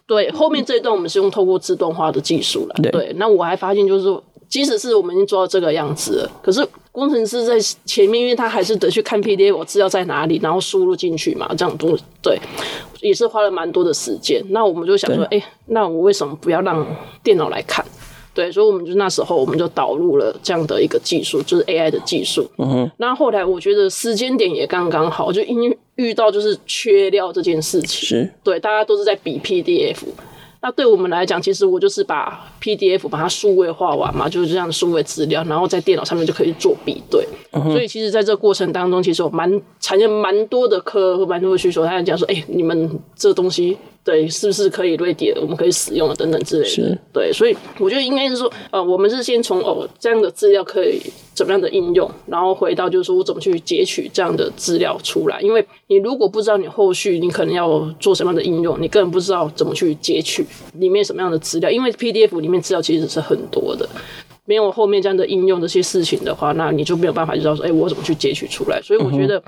[0.05, 2.75] 对，后面这一段我们是用透过自动化的技术了。
[2.81, 12.39] 对，对，那我还发现就是说，即使是我们已经做到这个样子了，可是工程师在前面，因为他还是得去看 PDF 资料在哪里，然后输入进去嘛，这样东对，
[13.01, 14.41] 也是花了蛮多的时间。
[14.51, 16.87] 那我们就想说，哎、欸，那我为什么不要让
[17.21, 17.85] 电脑来看？
[18.37, 22.47] 对，所以我们就那时候我们就导入了这样的一个技术，就是 AI 的技术。
[22.59, 22.91] 嗯哼。
[22.97, 28.07] 那后来我觉得时间点也刚刚好，就因为遇到就是缺料这件事情。
[28.07, 28.31] 是。
[28.43, 29.97] 对，大家都是在比 PDF。
[30.61, 37.27] 那对我们来讲，其实我就是把 PDF 把它数位化完嘛，就是这样的数位资料，然后在电脑上面就可以做比对。
[37.51, 43.75] 所以其实在这个过程当中，其实我蛮产生蛮多的客户蛮多的需求，他讲说：“哎、欸，你们这东西。”
[44.07, 45.41] 对，是不是可以 ready 的？
[45.41, 46.69] 我们可以使用了等等之类的。
[46.69, 51.01] 是对，所以我觉得应该是说，呃，我们是先从哦这样的资料可以
[51.33, 55.41] 怎么样的应用，然后回到就是说我怎么去截取这样的资料出来。
[55.41, 61.69] 因为你如果不知道你后续你可能要做什么样的应用，你根本不知道怎么去截取里面什么样的资料。
[61.69, 63.89] 因为 PDF 里面资料其实是很多的，
[64.45, 68.81] 没有后面这样的应用这些事情的话，那你就没有办法知道说，哎，我怎么去截取出来。
[68.81, 69.37] 所以我觉得。
[69.37, 69.43] 嗯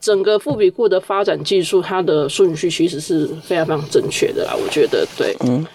[0.00, 4.54] 整个富比库的发展技术，它的顺序其实是非常非常正确的啦。
[4.54, 5.66] 我觉得，对，嗯，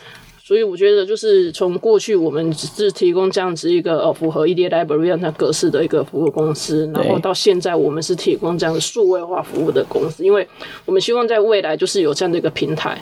[0.44, 10.48] 所以我觉得就是从过去我们只是提供这样子一个呃符合 EDA library 它格式的一个服务公司，然后到现在我们是提供这样的数位化服务的公司，因为
[10.86, 13.02] 我们希望在未来就是有这样的一个平台。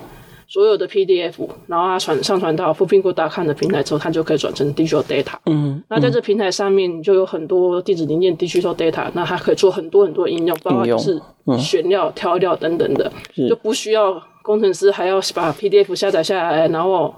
[0.51, 5.35] 所有的 PDF，然后它传上传到富比库大看的平台之后，它就可以转成 digital data。
[5.45, 11.21] 嗯，那在这平台上面就有很多电子零件 digital data，那它可以做很多很多应用，包括就是
[11.59, 13.11] 选料、调料等等的，
[13.47, 17.13] 就不需要工程师还要把 PDF 下载下来，然后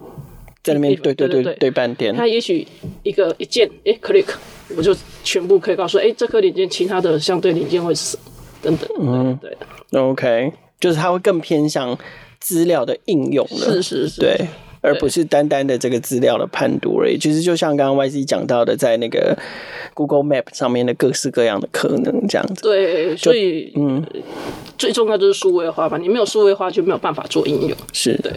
[0.62, 2.14] 在里面对对对对半天。
[2.14, 2.68] 它也许
[3.04, 4.28] 一个一键哎 click，
[4.76, 8.24] 我就全部可以告诉哎这颗零件其他的相对零件会是什么
[8.62, 8.90] 等等。
[9.00, 9.58] 嗯，对
[9.98, 11.98] ，OK，就是它会更偏向。
[12.42, 14.48] 资料的应用了，是是是，对，
[14.82, 17.18] 而不是单单的这个资料的判读而已。
[17.18, 19.38] 其实就像刚刚 YC 讲到的，在那个
[19.94, 22.64] Google Map 上面的各式各样的可能这样子。
[22.64, 24.04] 对，所以嗯，
[24.78, 26.00] 最重要就是数位化吧。
[26.00, 27.78] 你没有数位化，就没有办法做应用。
[27.94, 28.34] 是对。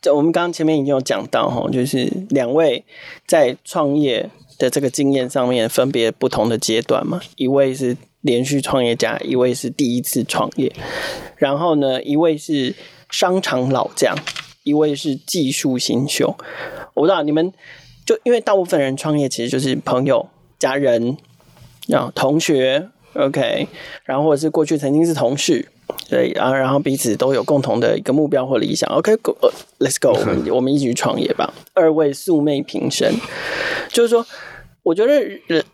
[0.00, 2.82] 就我们刚刚前面已经有讲到哈，就是两位
[3.26, 7.96] 在创业的这个经验上面分别不同的阶段嘛，一位是。
[8.24, 10.72] 连续创业家，一位是第一次创业，
[11.36, 12.74] 然后呢，一位是
[13.14, 14.12] 商场老将，
[14.64, 16.36] 一位是技术新秀。
[16.94, 17.52] 我不知道你们
[18.04, 21.16] 就因为大部分人创业其实就是朋友、家人、
[21.86, 23.68] 然后同学，OK，
[24.02, 25.68] 然后或者是过去曾经是同事，
[26.10, 28.90] 对啊，然后彼此都有共同的一个目标或理想。
[28.90, 31.54] OK，Go，Let's go，我们 我们一起去创业吧。
[31.72, 33.14] 二位素昧平生，
[33.90, 34.26] 就是说，
[34.82, 35.22] 我觉得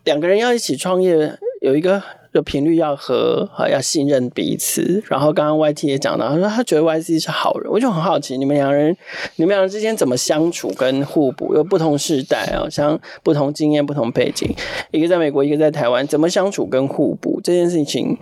[0.04, 2.02] 两个人要一起创业，有一个。
[2.32, 5.02] 就频率要合，好要信任彼此。
[5.08, 8.96] 然后刚刚 YT 也讲到，他说他觉得 YC 是好人，我就很好奇，你们两人，
[9.36, 11.54] 你们两人之间怎么相处跟互补？
[11.54, 14.48] 有不同世代啊，像不同经验、不同背景，
[14.92, 18.16] 一个在美国，一个在台湾，怎么相处跟互补这件事情，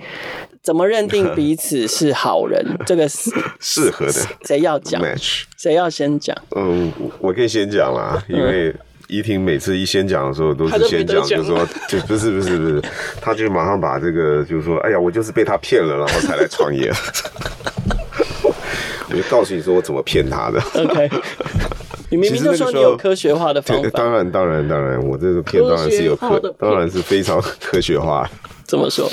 [0.63, 2.65] 怎么认定彼 此是好人？
[2.87, 4.13] 这个是 适合的，
[4.47, 5.03] 谁要讲？
[5.59, 6.35] 谁要先讲？
[6.57, 6.91] 嗯，
[7.21, 8.75] 我可以先讲啦，因为。
[9.09, 12.83] 依婷每次一先讲的时候，都是先讲，就是说， 就不是不是不是，
[13.21, 16.93] 他就马上把这个，就是说，哎呀，我就是被他骗了，然后才来创业。
[19.11, 20.61] 我就告诉你说，我怎么骗他的。
[20.75, 21.11] OK，
[22.11, 23.89] 你明明就说你有科学化的方法。
[23.95, 28.31] 当然当然当然，我这个骗当然是有科，当然是非常科学化。
[28.65, 29.11] 怎么说？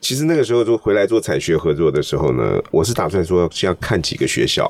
[0.00, 4.64] 其实那个时候就回来做产学合作的时候呢，我是打算说先要看几个学校，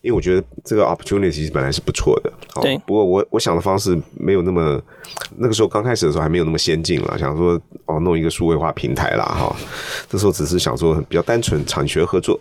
[0.00, 2.32] 因为我觉得这个 opportunity 本来是不错的。
[2.62, 2.78] 对。
[2.86, 4.80] 不过我我想的方式没有那么，
[5.36, 9.54] 那个时候刚开始的时候还没有那么先进了，想说哦弄一个数位化平台啦哈。
[10.08, 12.38] 这时候只是想说比较单纯产学合作，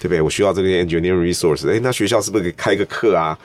[0.00, 0.20] 对不对？
[0.20, 3.38] 我需要这个 engineering resource，哎，那学校是不是可以开个课啊？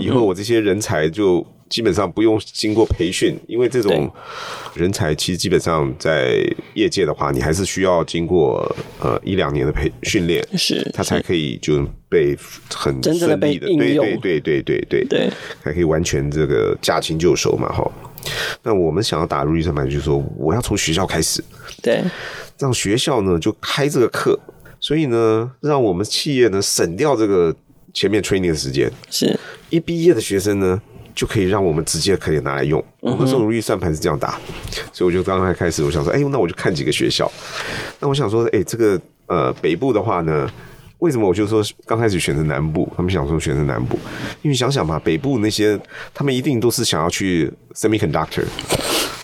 [0.00, 1.46] 以后我这些人才就。
[1.70, 4.12] 基本上不用经过培训，因为这种
[4.74, 8.60] 人才其实基本上在业界的话，你还是需要经过
[8.98, 12.36] 呃一两年的培训练，是他才可以就被
[12.74, 15.30] 很顺利的，对对对对对对对，
[15.62, 17.88] 才可以完全这个驾轻就熟嘛哈。
[18.62, 21.42] 那我们想要打入预算盘，就是说我要从学校开始，
[21.82, 22.02] 对，
[22.58, 24.38] 让学校呢就开这个课，
[24.78, 27.54] 所以呢，让我们企业呢省掉这个
[27.92, 30.80] 前面 training 的时间，是一毕业的学生呢。
[31.12, 32.82] 就可以让我们直接可以拿来用。
[33.00, 34.38] 我们这种如意算盘是这样打，
[34.92, 37.30] 所以我就刚刚开始，我想说，哎，那我就看几个学校。
[37.98, 40.48] 那我想说，哎，这个呃北部的话呢，
[41.00, 42.90] 为什么我就说刚开始选择南部？
[42.96, 43.98] 他们想说选择南部，
[44.42, 45.78] 因为想想嘛，北部那些
[46.14, 48.44] 他们一定都是想要去 semiconductor。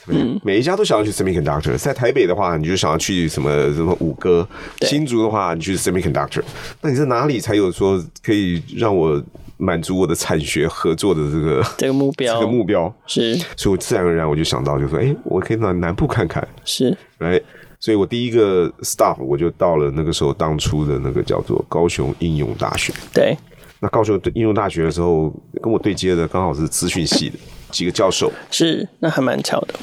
[0.09, 1.77] 嗯，每一家都想要去 semiconductor。
[1.77, 4.47] 在台北的话，你就想要去什么什么五哥；
[4.83, 6.43] 新竹的话，你去 semiconductor。
[6.81, 9.21] 那你在哪里才有说可以让我
[9.57, 12.35] 满足我的产学合作的这个 这个目标？
[12.35, 16.47] 这个目标是，所以我自然而然我就想到，就说，哎、欸，我可以到南部看看。
[16.65, 17.41] 是，来，
[17.87, 22.93] 所以我第一个 stop 我就到了那个时候当初的那个叫做高雄应用大学。
[23.15, 23.39] 对，
[23.79, 27.39] 那高雄应用大学的时候，跟我对接的刚好是资讯系的。
[27.71, 29.75] 几个教授是，那还蛮巧的。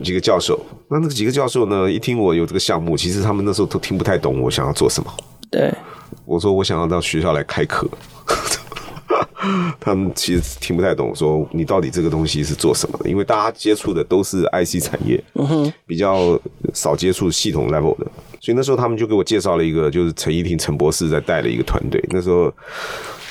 [0.00, 1.90] 几个教授，那那个几个教授呢？
[1.90, 5.12] 一听我有这个项目，其实他们那时候都听不太懂我想要做什么。
[5.50, 5.74] 对，
[6.24, 7.90] 我说我想要到学校来开课，
[9.80, 13.08] 他们其实听不太懂，说你到底这个东西是做什么的？
[13.10, 15.22] 因为大家接触的都是 IC 产业，
[15.86, 16.38] 比较
[16.72, 18.06] 少接触系统 level 的，
[18.40, 22.02] 所以那时候他们就给我介绍了一个，就是陈怡婷陈博士在带的一个团队。
[22.10, 22.52] 那时候，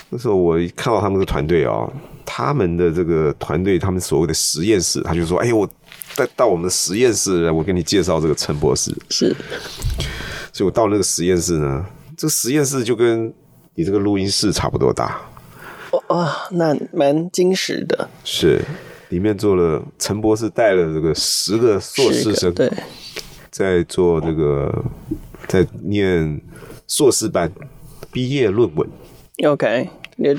[0.10, 1.88] 那时候我一看到他们的团队啊。
[2.28, 5.70] 他们的这个团队，他们所谓的实验室，他就说：“哎，我
[6.16, 9.34] 带到我们的实验室，我给你介绍这个陈博士。”是，
[10.52, 11.86] 所以我到那个实验室呢，
[12.18, 13.32] 这个实验室就跟
[13.76, 15.22] 你这个录音室差不多大。
[16.08, 18.10] 哇、哦，那蛮精实的。
[18.24, 18.62] 是，
[19.10, 22.72] 里面做了陈博士带了这个十个硕士生，对，
[23.50, 24.84] 在做这个
[25.48, 26.42] 在念
[26.88, 27.52] 硕士班
[28.12, 28.88] 毕业论文。
[29.46, 29.90] OK。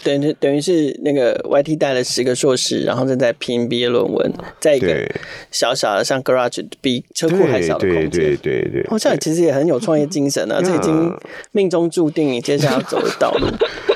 [0.02, 5.06] 等于等于是那个 YT 带了十个硕士，然后正在拼毕业论文，在一个
[5.50, 8.86] 小小的像 garage 比车库还小的空间，对对对对。
[8.88, 11.14] 好像其实也很有创业精神啊，这已经
[11.52, 13.46] 命中注定你接下来要走的道路。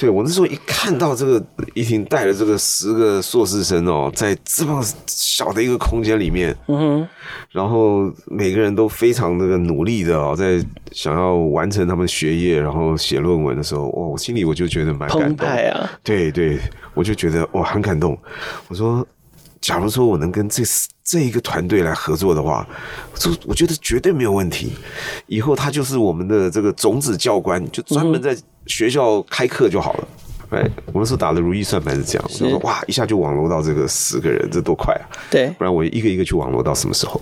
[0.00, 7.08] 对，我那时候一看到这个一婷带了这个十个硕士生哦，在这么小的一个空间里面，嗯哼，
[7.50, 10.58] 然后每个人都非常那个努力的哦，在
[10.90, 15.90] 想要完成他们学业，然后写论文的时候，哇，我心里我就觉得蛮感动啊。
[16.02, 16.58] 对对，
[16.94, 18.16] 我就觉得哇，很感动。
[18.68, 19.06] 我说，
[19.60, 20.62] 假如说我能跟这
[21.04, 22.66] 这一个团队来合作的话，
[23.14, 24.72] 就我觉得绝对没有问题。
[25.26, 28.36] 以后他就是我们的这个种子教官，就专门在。
[28.66, 30.08] 学校开课就好了，
[30.50, 35.08] 哎，我们是打的如意算盘是这样，我说哇，一下就网络到这个十个人，这多快啊！
[35.28, 37.20] 对，不然我一个一个去网络到什么时候？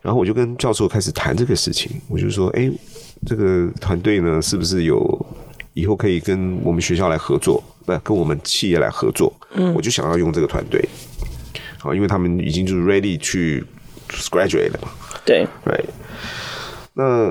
[0.00, 2.68] 然后我就跟教授开始谈这个事情，我就说，哎，
[3.26, 5.26] 这个团队呢，是不是有
[5.74, 9.32] 以后可以跟我们学校来合作，不，跟我们企业来合作？
[9.54, 10.82] 嗯，我就想要用这个团队，
[11.84, 13.62] 好，因为他们已经就是 ready 去
[14.30, 14.88] graduate 了嘛。
[15.26, 15.84] 对，right，
[16.94, 17.30] 那。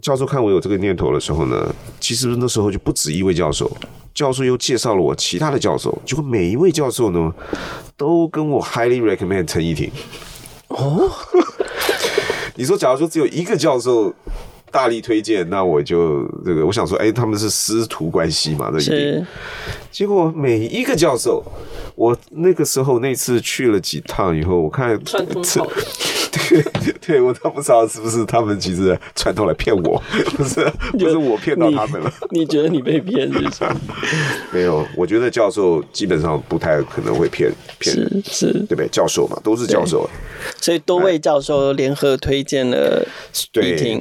[0.00, 3.68] 教授看我有这个念头的时候呢，其实那时候就不止一位教授，
[4.14, 7.34] 教授又介绍了我其他的教授，结果每一位教授呢，
[7.96, 9.90] 都跟我 highly recommend 陈怡婷。
[10.68, 11.10] 哦，
[12.54, 14.14] 你说假如说只有一个教授
[14.72, 19.26] 大力推荐，那我就这个，我想说，哎、欸，他们是师徒关系嘛，这一定。
[19.90, 21.44] 结果每一个教授，
[21.94, 25.68] 我那个时候那次去了几趟以后，我看串通 好
[26.32, 26.62] 对
[27.00, 30.02] 对，我都不知道是不是他们其实串通来骗我，
[30.36, 32.12] 不是不是我骗到他们了。
[32.30, 33.64] 你，你觉得你被骗是不是？
[34.50, 38.88] 没有，我觉得教授基本上不太可能会骗骗人，是是，对不对？
[38.88, 40.08] 教授嘛，都是教授，
[40.60, 43.06] 所以多位教授联合推荐了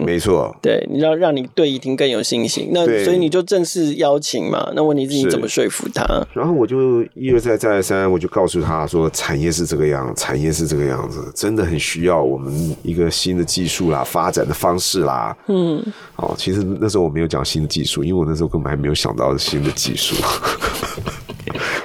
[0.06, 2.70] 没错，对，你要让你对怡婷更有信心。
[2.72, 4.72] 那所以你就正式邀请嘛。
[4.76, 6.06] 那问题是你怎么说服他？
[6.34, 12.21] 然后我就一而再再而三，我就告诉他说，产业是这个样，产业是这个样子，真的很需要。
[12.24, 15.84] 我们一个新的技术啦，发展的方式啦，嗯，
[16.16, 20.16] 哦，其实那时候我没有讲新的技术，因为我那时候根本还没有想到新的技术。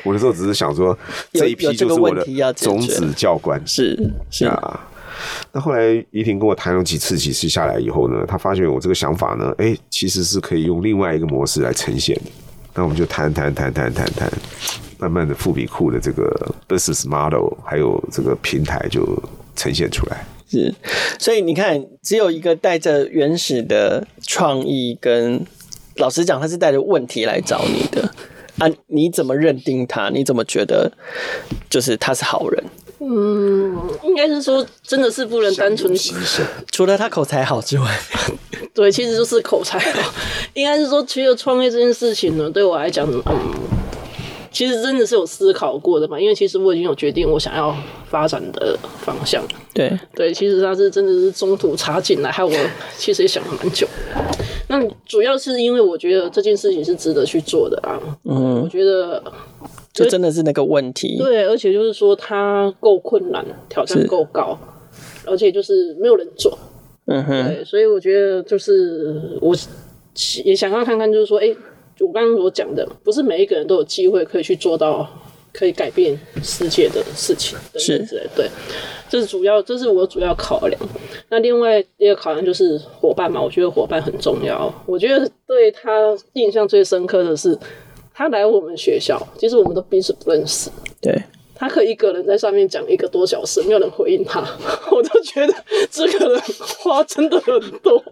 [0.05, 0.97] 我那时候只是想说，
[1.33, 3.99] 这一批就是我的种子教官，是
[4.31, 4.81] 是啊。
[5.51, 12.31] 那后来怡婷跟我谈了几次几次下来以后呢，他发现我这个想法呢，哎，其实是可以用另外一个模式来呈现的。
[12.75, 14.31] 那我们就谈谈谈谈谈谈，
[14.99, 19.03] 慢慢的富比库的这个 business model 还有这个平台就
[19.57, 20.25] 呈现出来。
[20.49, 20.73] 是，
[21.19, 25.45] 所以你看，只有一个带着原始的创意，跟
[25.97, 28.09] 老实讲，他是带着问题来找你的
[28.59, 28.71] 啊？
[28.87, 30.09] 你怎么认定他？
[30.11, 30.93] 你怎么觉得
[31.69, 32.65] 就是他是好人？
[33.01, 35.93] 嗯，应该是说，真的是不能单纯，
[36.71, 37.99] 除了他口才好之外，
[38.73, 40.15] 对，其实就是口才好。
[40.55, 43.76] 应该是说，其实创业这件事情呢，对我来讲，嗯。
[44.57, 47.77] 其实真的是有思考过的嘛，因为其实我已经有决定我想要
[48.09, 49.45] 发展的方向。
[49.75, 52.51] 对对，其实他是真的是中途插进来，害我
[52.97, 53.87] 其实也想了蛮久。
[54.69, 58.01] 那主要是因为我觉得这件事情是值得去做的啊。
[58.25, 59.23] 嗯，我觉得
[59.93, 61.19] 就真的是那个问题。
[61.19, 64.59] 对，而且就是说它够困难，挑战够高，
[65.27, 66.59] 而且就是没有人做。
[67.05, 69.55] 嗯哼，对，所以我觉得就是我
[70.45, 71.55] 也想要看看，就是说，哎。
[72.01, 75.09] 我刚刚所讲的，不是每一个人都有机会可以去做到
[75.53, 77.99] 可以改变世界的事情的是
[78.35, 78.49] 对，
[79.09, 80.81] 这是主要，这是我主要考量。
[81.31, 84.73] 那另外一个考量就是伙伴嘛，我觉得伙伴很重要。
[84.87, 87.59] 我觉得对他印象最深刻的是，
[88.13, 90.71] 他来我们学校，其实我们都彼此不认识。
[91.01, 91.21] 对。
[91.59, 94.41] 他可以一个人在上面讲一个多小时，没有人回应他，
[94.93, 95.55] 我就觉得
[95.91, 96.43] 这个人
[96.79, 98.03] 话真的很多，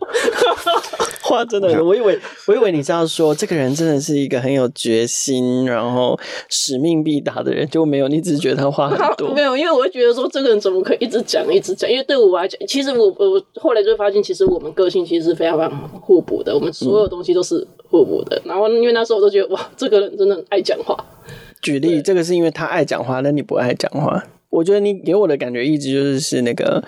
[1.22, 1.86] 话真的很多。
[1.86, 9.28] 我以为我以为你这样说，这个人真的是一个很有决心，然后使命必达的人，就没有，你只是觉得他话很多。
[9.36, 11.90] 没有，因为我会觉得说，这个人怎么可以一直讲一直讲？
[11.90, 18.36] 因为对我来讲，其实我我后来就发现，其实我们个性其实是非常非常互补的，我们所有东西都是互补的。
[18.44, 20.96] 嗯、然后因为那时候我都觉得，哇，这个人真的很爱讲话。
[21.64, 24.22] 举例，这个是因为他爱讲话，那你不爱讲话。
[24.50, 26.84] 我觉得你给我的感觉一直就是是那个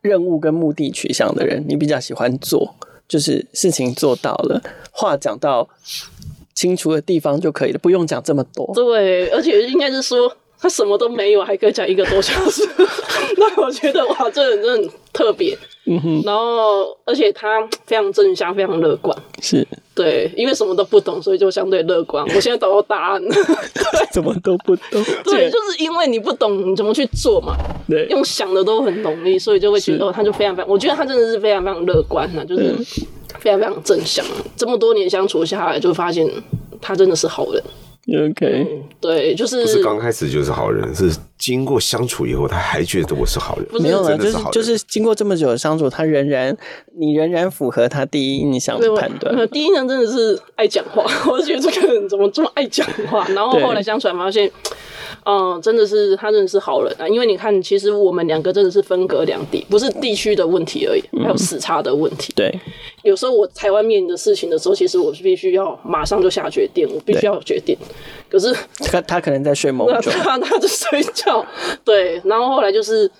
[0.00, 2.74] 任务跟目的取向的人，你比较喜欢做，
[3.06, 5.68] 就是事情做到了，话讲到
[6.54, 8.72] 清楚的地方就可以了，不用讲这么多。
[8.74, 12.62] 对，而且应该是说他什么都没有，还可以讲一个多小时，
[13.36, 15.56] 那我觉得哇，这个人真的很特别。
[15.88, 19.16] 嗯哼，然后而且他非常正向，非常乐观。
[19.40, 19.66] 是。
[19.94, 22.22] 对，因为什么都不懂，所以就相对乐观。
[22.34, 23.34] 我现在找到答案了，
[24.12, 25.02] 什么都不懂。
[25.24, 27.56] 对，就是因为你不懂，你怎么去做嘛？
[27.88, 32.74] 对，用想的都很容易，所以就会觉得哦，他就非常非常，我觉得他真的是非常非常乐观呐，就是
[33.38, 34.22] 非常非常正向。
[34.54, 36.28] 这么多年相处下来，就发现
[36.80, 37.62] 他真的是好人。
[38.08, 43.82] OK，嗯，对，就是不是刚开始就是好人，是经过相处以后，他还觉得我是好人。
[43.82, 46.56] 没有了，就是就是经过这么久的相处，他仍然
[46.96, 49.48] 你仍然符合他第一印象的判断。
[49.48, 54.50] 第一印象真的是爱讲话， 我就觉得这个人怎么这么爱讲话，然后后来相处发现。
[55.28, 57.08] 嗯，真的是他真的是好人啊！
[57.08, 62.32] 因为你看，其实我们两个真的是分隔两地，不是地区的问题而已，还有时差的问题。
[62.36, 62.48] 对，
[63.02, 67.76] 有时候我台湾面临的事情的时候，其实我是必须要马上就下决定，我必须要有决定。
[68.30, 71.44] 可是他他可能在睡梦中，他 他在睡觉。
[71.84, 73.10] 对，然后后来就是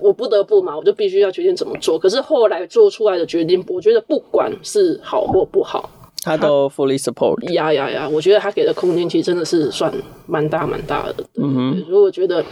[0.00, 1.96] 我不得不嘛，我就必须要决定怎么做。
[1.96, 5.88] 可是后来做出来的决定，我觉得不管是好或不好。
[6.22, 7.42] 他都 fully support。
[7.52, 8.08] 呀呀呀！
[8.08, 9.92] 我觉得他给的空间其实真的是算
[10.26, 11.24] 蛮大蛮大的。
[11.34, 11.84] 嗯哼。
[11.84, 12.44] 所以我觉得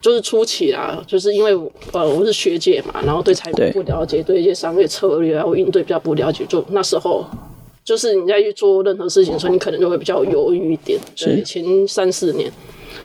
[0.00, 1.52] 就是初期啊，就是因为
[1.92, 7.24] 呃我是学姐嘛，然后对财务不了解，对，对一些商业策略啊，我应对比较不了解，就那时候
[7.88, 11.00] 就是你在去做任何事情的时候，你可能就会比较犹豫一点。
[11.16, 12.52] 对，前三四年。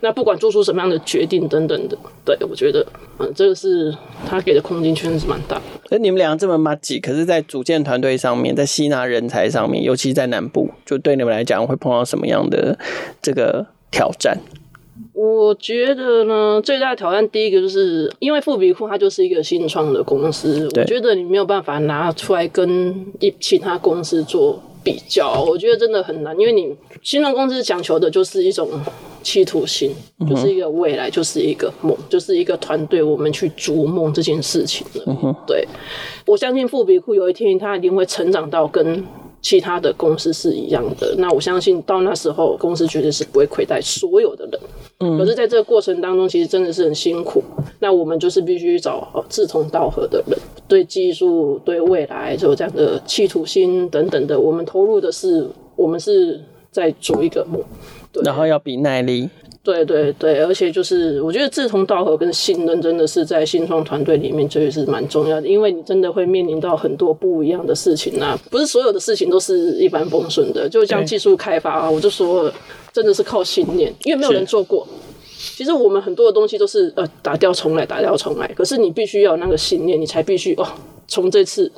[0.02, 2.86] 那不管做出什么样的决定等等的，对，我觉得，
[3.18, 3.96] 嗯，这个是
[4.28, 5.62] 他给的空间确实是蛮大的。
[5.92, 12.78] 那你们俩这么麻吉，可是，在组建团队上面，在吸纳人才上面，尤其在南部，就对你们来讲会碰到什么样的
[13.22, 14.38] 这个挑战？
[15.14, 28.70] 我觉得呢，最大的挑战第一个就是因为富比库它就是一个新创的公司，我觉得你没有办法拿出来跟一其他公司做比较，我觉得真的很难，因为你新人公司讲求的就是一种
[29.22, 29.92] 企图心，
[30.30, 35.36] 就是一个未来，就是一个梦，就是一个团队，我们去逐梦这件事情的。
[35.48, 35.68] 对，
[36.26, 39.04] 我相信富比库有一天它一定会成长到跟。
[39.44, 44.60] 其他的公司是一样的，那我相信到那时候，公司绝对是不会亏待所有的人。
[45.02, 47.44] 嗯，可是在这个过程当中，其实真的是很辛苦。
[47.80, 54.40] 那我们就是必须找志同道合的人，对技术、对未来，就有这样的企图心等等的。
[54.40, 56.42] 我们投入的是，我们是
[56.72, 57.62] 在逐一个梦。
[58.14, 59.30] 对，然后要比耐力。
[59.64, 70.68] 对对对，而且就是我觉得志同道合跟信任真的是在新创团队里面就是蛮重要的，因为你真的会面临到很多不一样的事情啊，不是所有的事情都是一帆风顺的。
[70.68, 72.52] 就像技术开发啊，我就说
[72.92, 74.86] 真的是靠信念，因为没有人做过。
[75.56, 80.68] 其实我们很多的东西都是呃打掉重来，打掉重来，可是你必须要有那个信念，你才必须哦，
[81.08, 81.72] 从这次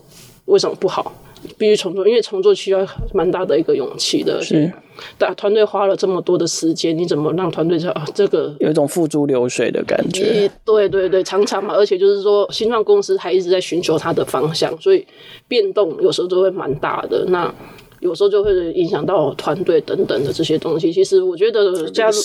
[0.46, 1.14] 为什么不好？
[1.58, 4.41] 必须重做，因为重做需要蛮大的一个勇气的。
[4.41, 4.72] 是，
[5.18, 8.06] 大团队花了这么多的时间，你怎么让团队知道啊？
[8.14, 10.50] 这个有一种付诸流水的感觉。
[10.64, 15.06] 对对对，常常嘛，而且就是说，新创公司还一直在寻求它的方向，所以
[15.48, 17.26] 变动有时候都会蛮大的。
[17.30, 17.54] 那
[18.00, 20.91] 有时候就会影响到团队等等的这些东西。
[20.91, 22.18] 其实我觉得加入，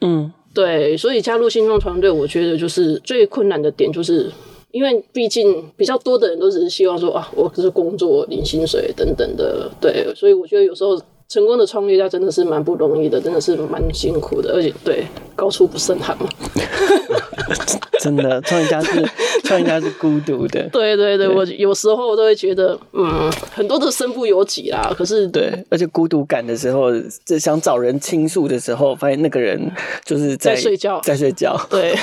[0.00, 4.30] 嗯，对，所以加入新创团队，我觉得就是最困难的点就是。
[4.76, 16.28] 因为毕竟比较多的人都只是希望说啊，我只是工作领薪水等等的，对，所以我觉得有时候成功的创业家真的是蛮不容易的，真的是蛮辛苦的，而且对高处不胜寒嘛。
[18.00, 19.02] 真的，创业家是
[19.44, 20.68] 创业家是孤独的。
[20.70, 24.94] 对对对，对我有时候我都会觉得，嗯，很多都身不由己啦。
[24.94, 26.90] 可是对，而且孤独感的时候，
[27.24, 29.58] 就想找人倾诉的时候，发现那个人
[30.04, 31.58] 就是在，在睡觉，在睡觉。
[31.70, 31.96] 对。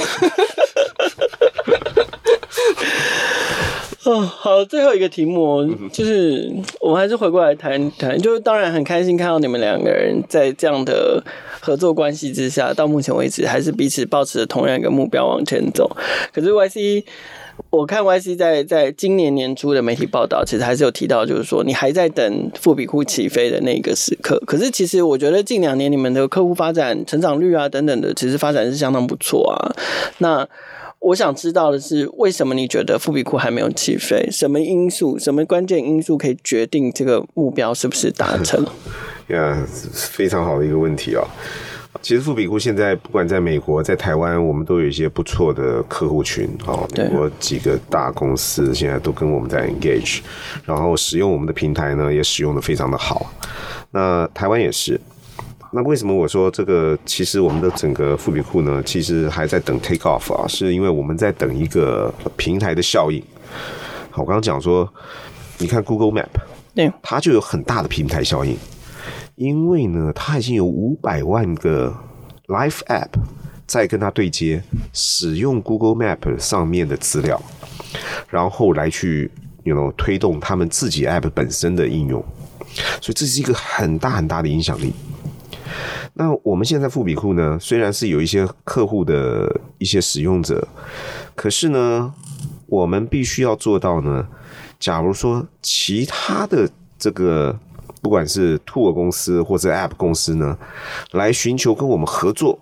[4.06, 6.51] 哦，好，最后一个题目就是，
[6.82, 11.24] 我们还是回过来谈谈，就是当然很开心看到你们两个人在这样的
[11.62, 15.89] 合作关系之下，到目前为止还是彼此抱持着同样一个目标往前走。
[16.34, 17.06] 可是 YC，
[17.70, 24.38] 我看 YC 在在今年年初的媒体报道，其实还是有提到，就是说你还在等富比库起飞的那个时刻。
[24.45, 29.72] 可是其实我觉得近两年你们的客户发展、成长率啊等等的，其实发展是相当不错啊。
[30.18, 30.45] 那
[31.04, 34.26] 我想知道的是，为什么你觉得富比库还没有起飞？
[34.32, 38.66] 什么因素、什么关键因素可以决定这个目标是不是达成？
[39.28, 41.22] 呀，非常好的一个问题啊！
[42.01, 46.88] 其实富比库现在不管在美国、在台湾，我们都有一些不错的客户群啊。
[46.95, 50.22] 美国几个大公司现在都跟我们在 engage，
[50.66, 53.30] 然后使用我们的平台呢，也使用的非常的好。
[53.91, 54.99] 那台湾也是。
[55.76, 56.96] 那为什么我说这个？
[57.04, 63.20] 其实我们的整个富比库呢，其实还在等 take off 啊，是因为我们在等一个平台的效应。
[64.12, 64.88] 好，我刚刚讲说，
[65.58, 66.30] 你看 Google Map，
[66.76, 68.56] 对，它就有很大的平台效应，
[69.34, 71.92] 因为呢，它已经有五百万个
[72.46, 73.10] Life App
[73.66, 74.62] 在跟它对接，
[74.94, 77.42] 使用 Google Map 上面的资料，
[78.30, 79.32] 然后来去
[79.64, 82.24] ，you know，推动他们自己 App 本身的应用，
[83.02, 84.94] 所以这是一个很大很大的影响力。
[86.14, 90.68] 那我们现在富比库呢，虽然是有一些客户的一些使用者，
[91.36, 92.14] 可是呢，
[92.68, 94.28] 我们必须要做到呢，
[94.80, 97.58] 假如说其他的这个
[98.02, 100.58] 不管是 TOE 公司或者 app 公司呢，
[101.12, 102.60] 来寻求跟我们合作，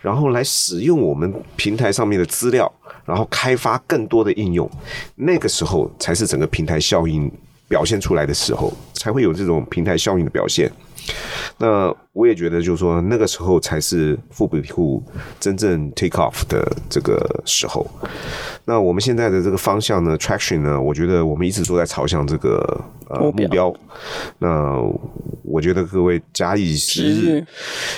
[0.00, 2.70] 然后来使用我们平台上面的资料，
[3.04, 4.70] 然后开发更多的应用，
[5.16, 7.30] 那个时候才是整个平台效应
[7.66, 10.70] 表现出来的时候，才会有这种平台效应的表现。
[11.58, 15.02] 那我也觉得，就是说，那个时候才是富比库
[15.38, 17.86] 真正 take off 的这个时候。
[18.64, 22.58] 那我们现在的这个方向呢，traction 呢，我觉得我们一直都在朝向这个
[23.08, 23.72] 呃目标。
[24.38, 24.80] 那
[25.42, 27.46] 我觉得各位假以时日，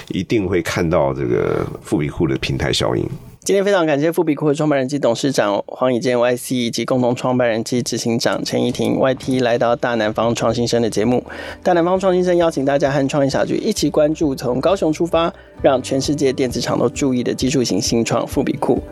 [0.09, 3.09] 一定会看到这个富比库的平台效应。
[3.47, 11.23] 今天非常感谢富比库的创办人及董事长黄以坚 YC 以及共同创办人及执行长陈怡婷 YT 来到大南方创新生的节目。
[11.63, 15.33] 大南方创新生邀请大家和创业小聚一起关注从高雄出发，
[15.63, 18.83] 让全世界电子厂都注意的技术型新创富比库。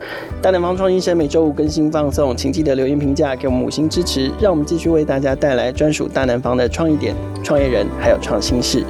[0.40, 8.84] 大南方创新生每周五更新放送，请记得留言评价给我们五星支持，让我们继续为大家带来专属大南方的创意点、创业人还有创新事。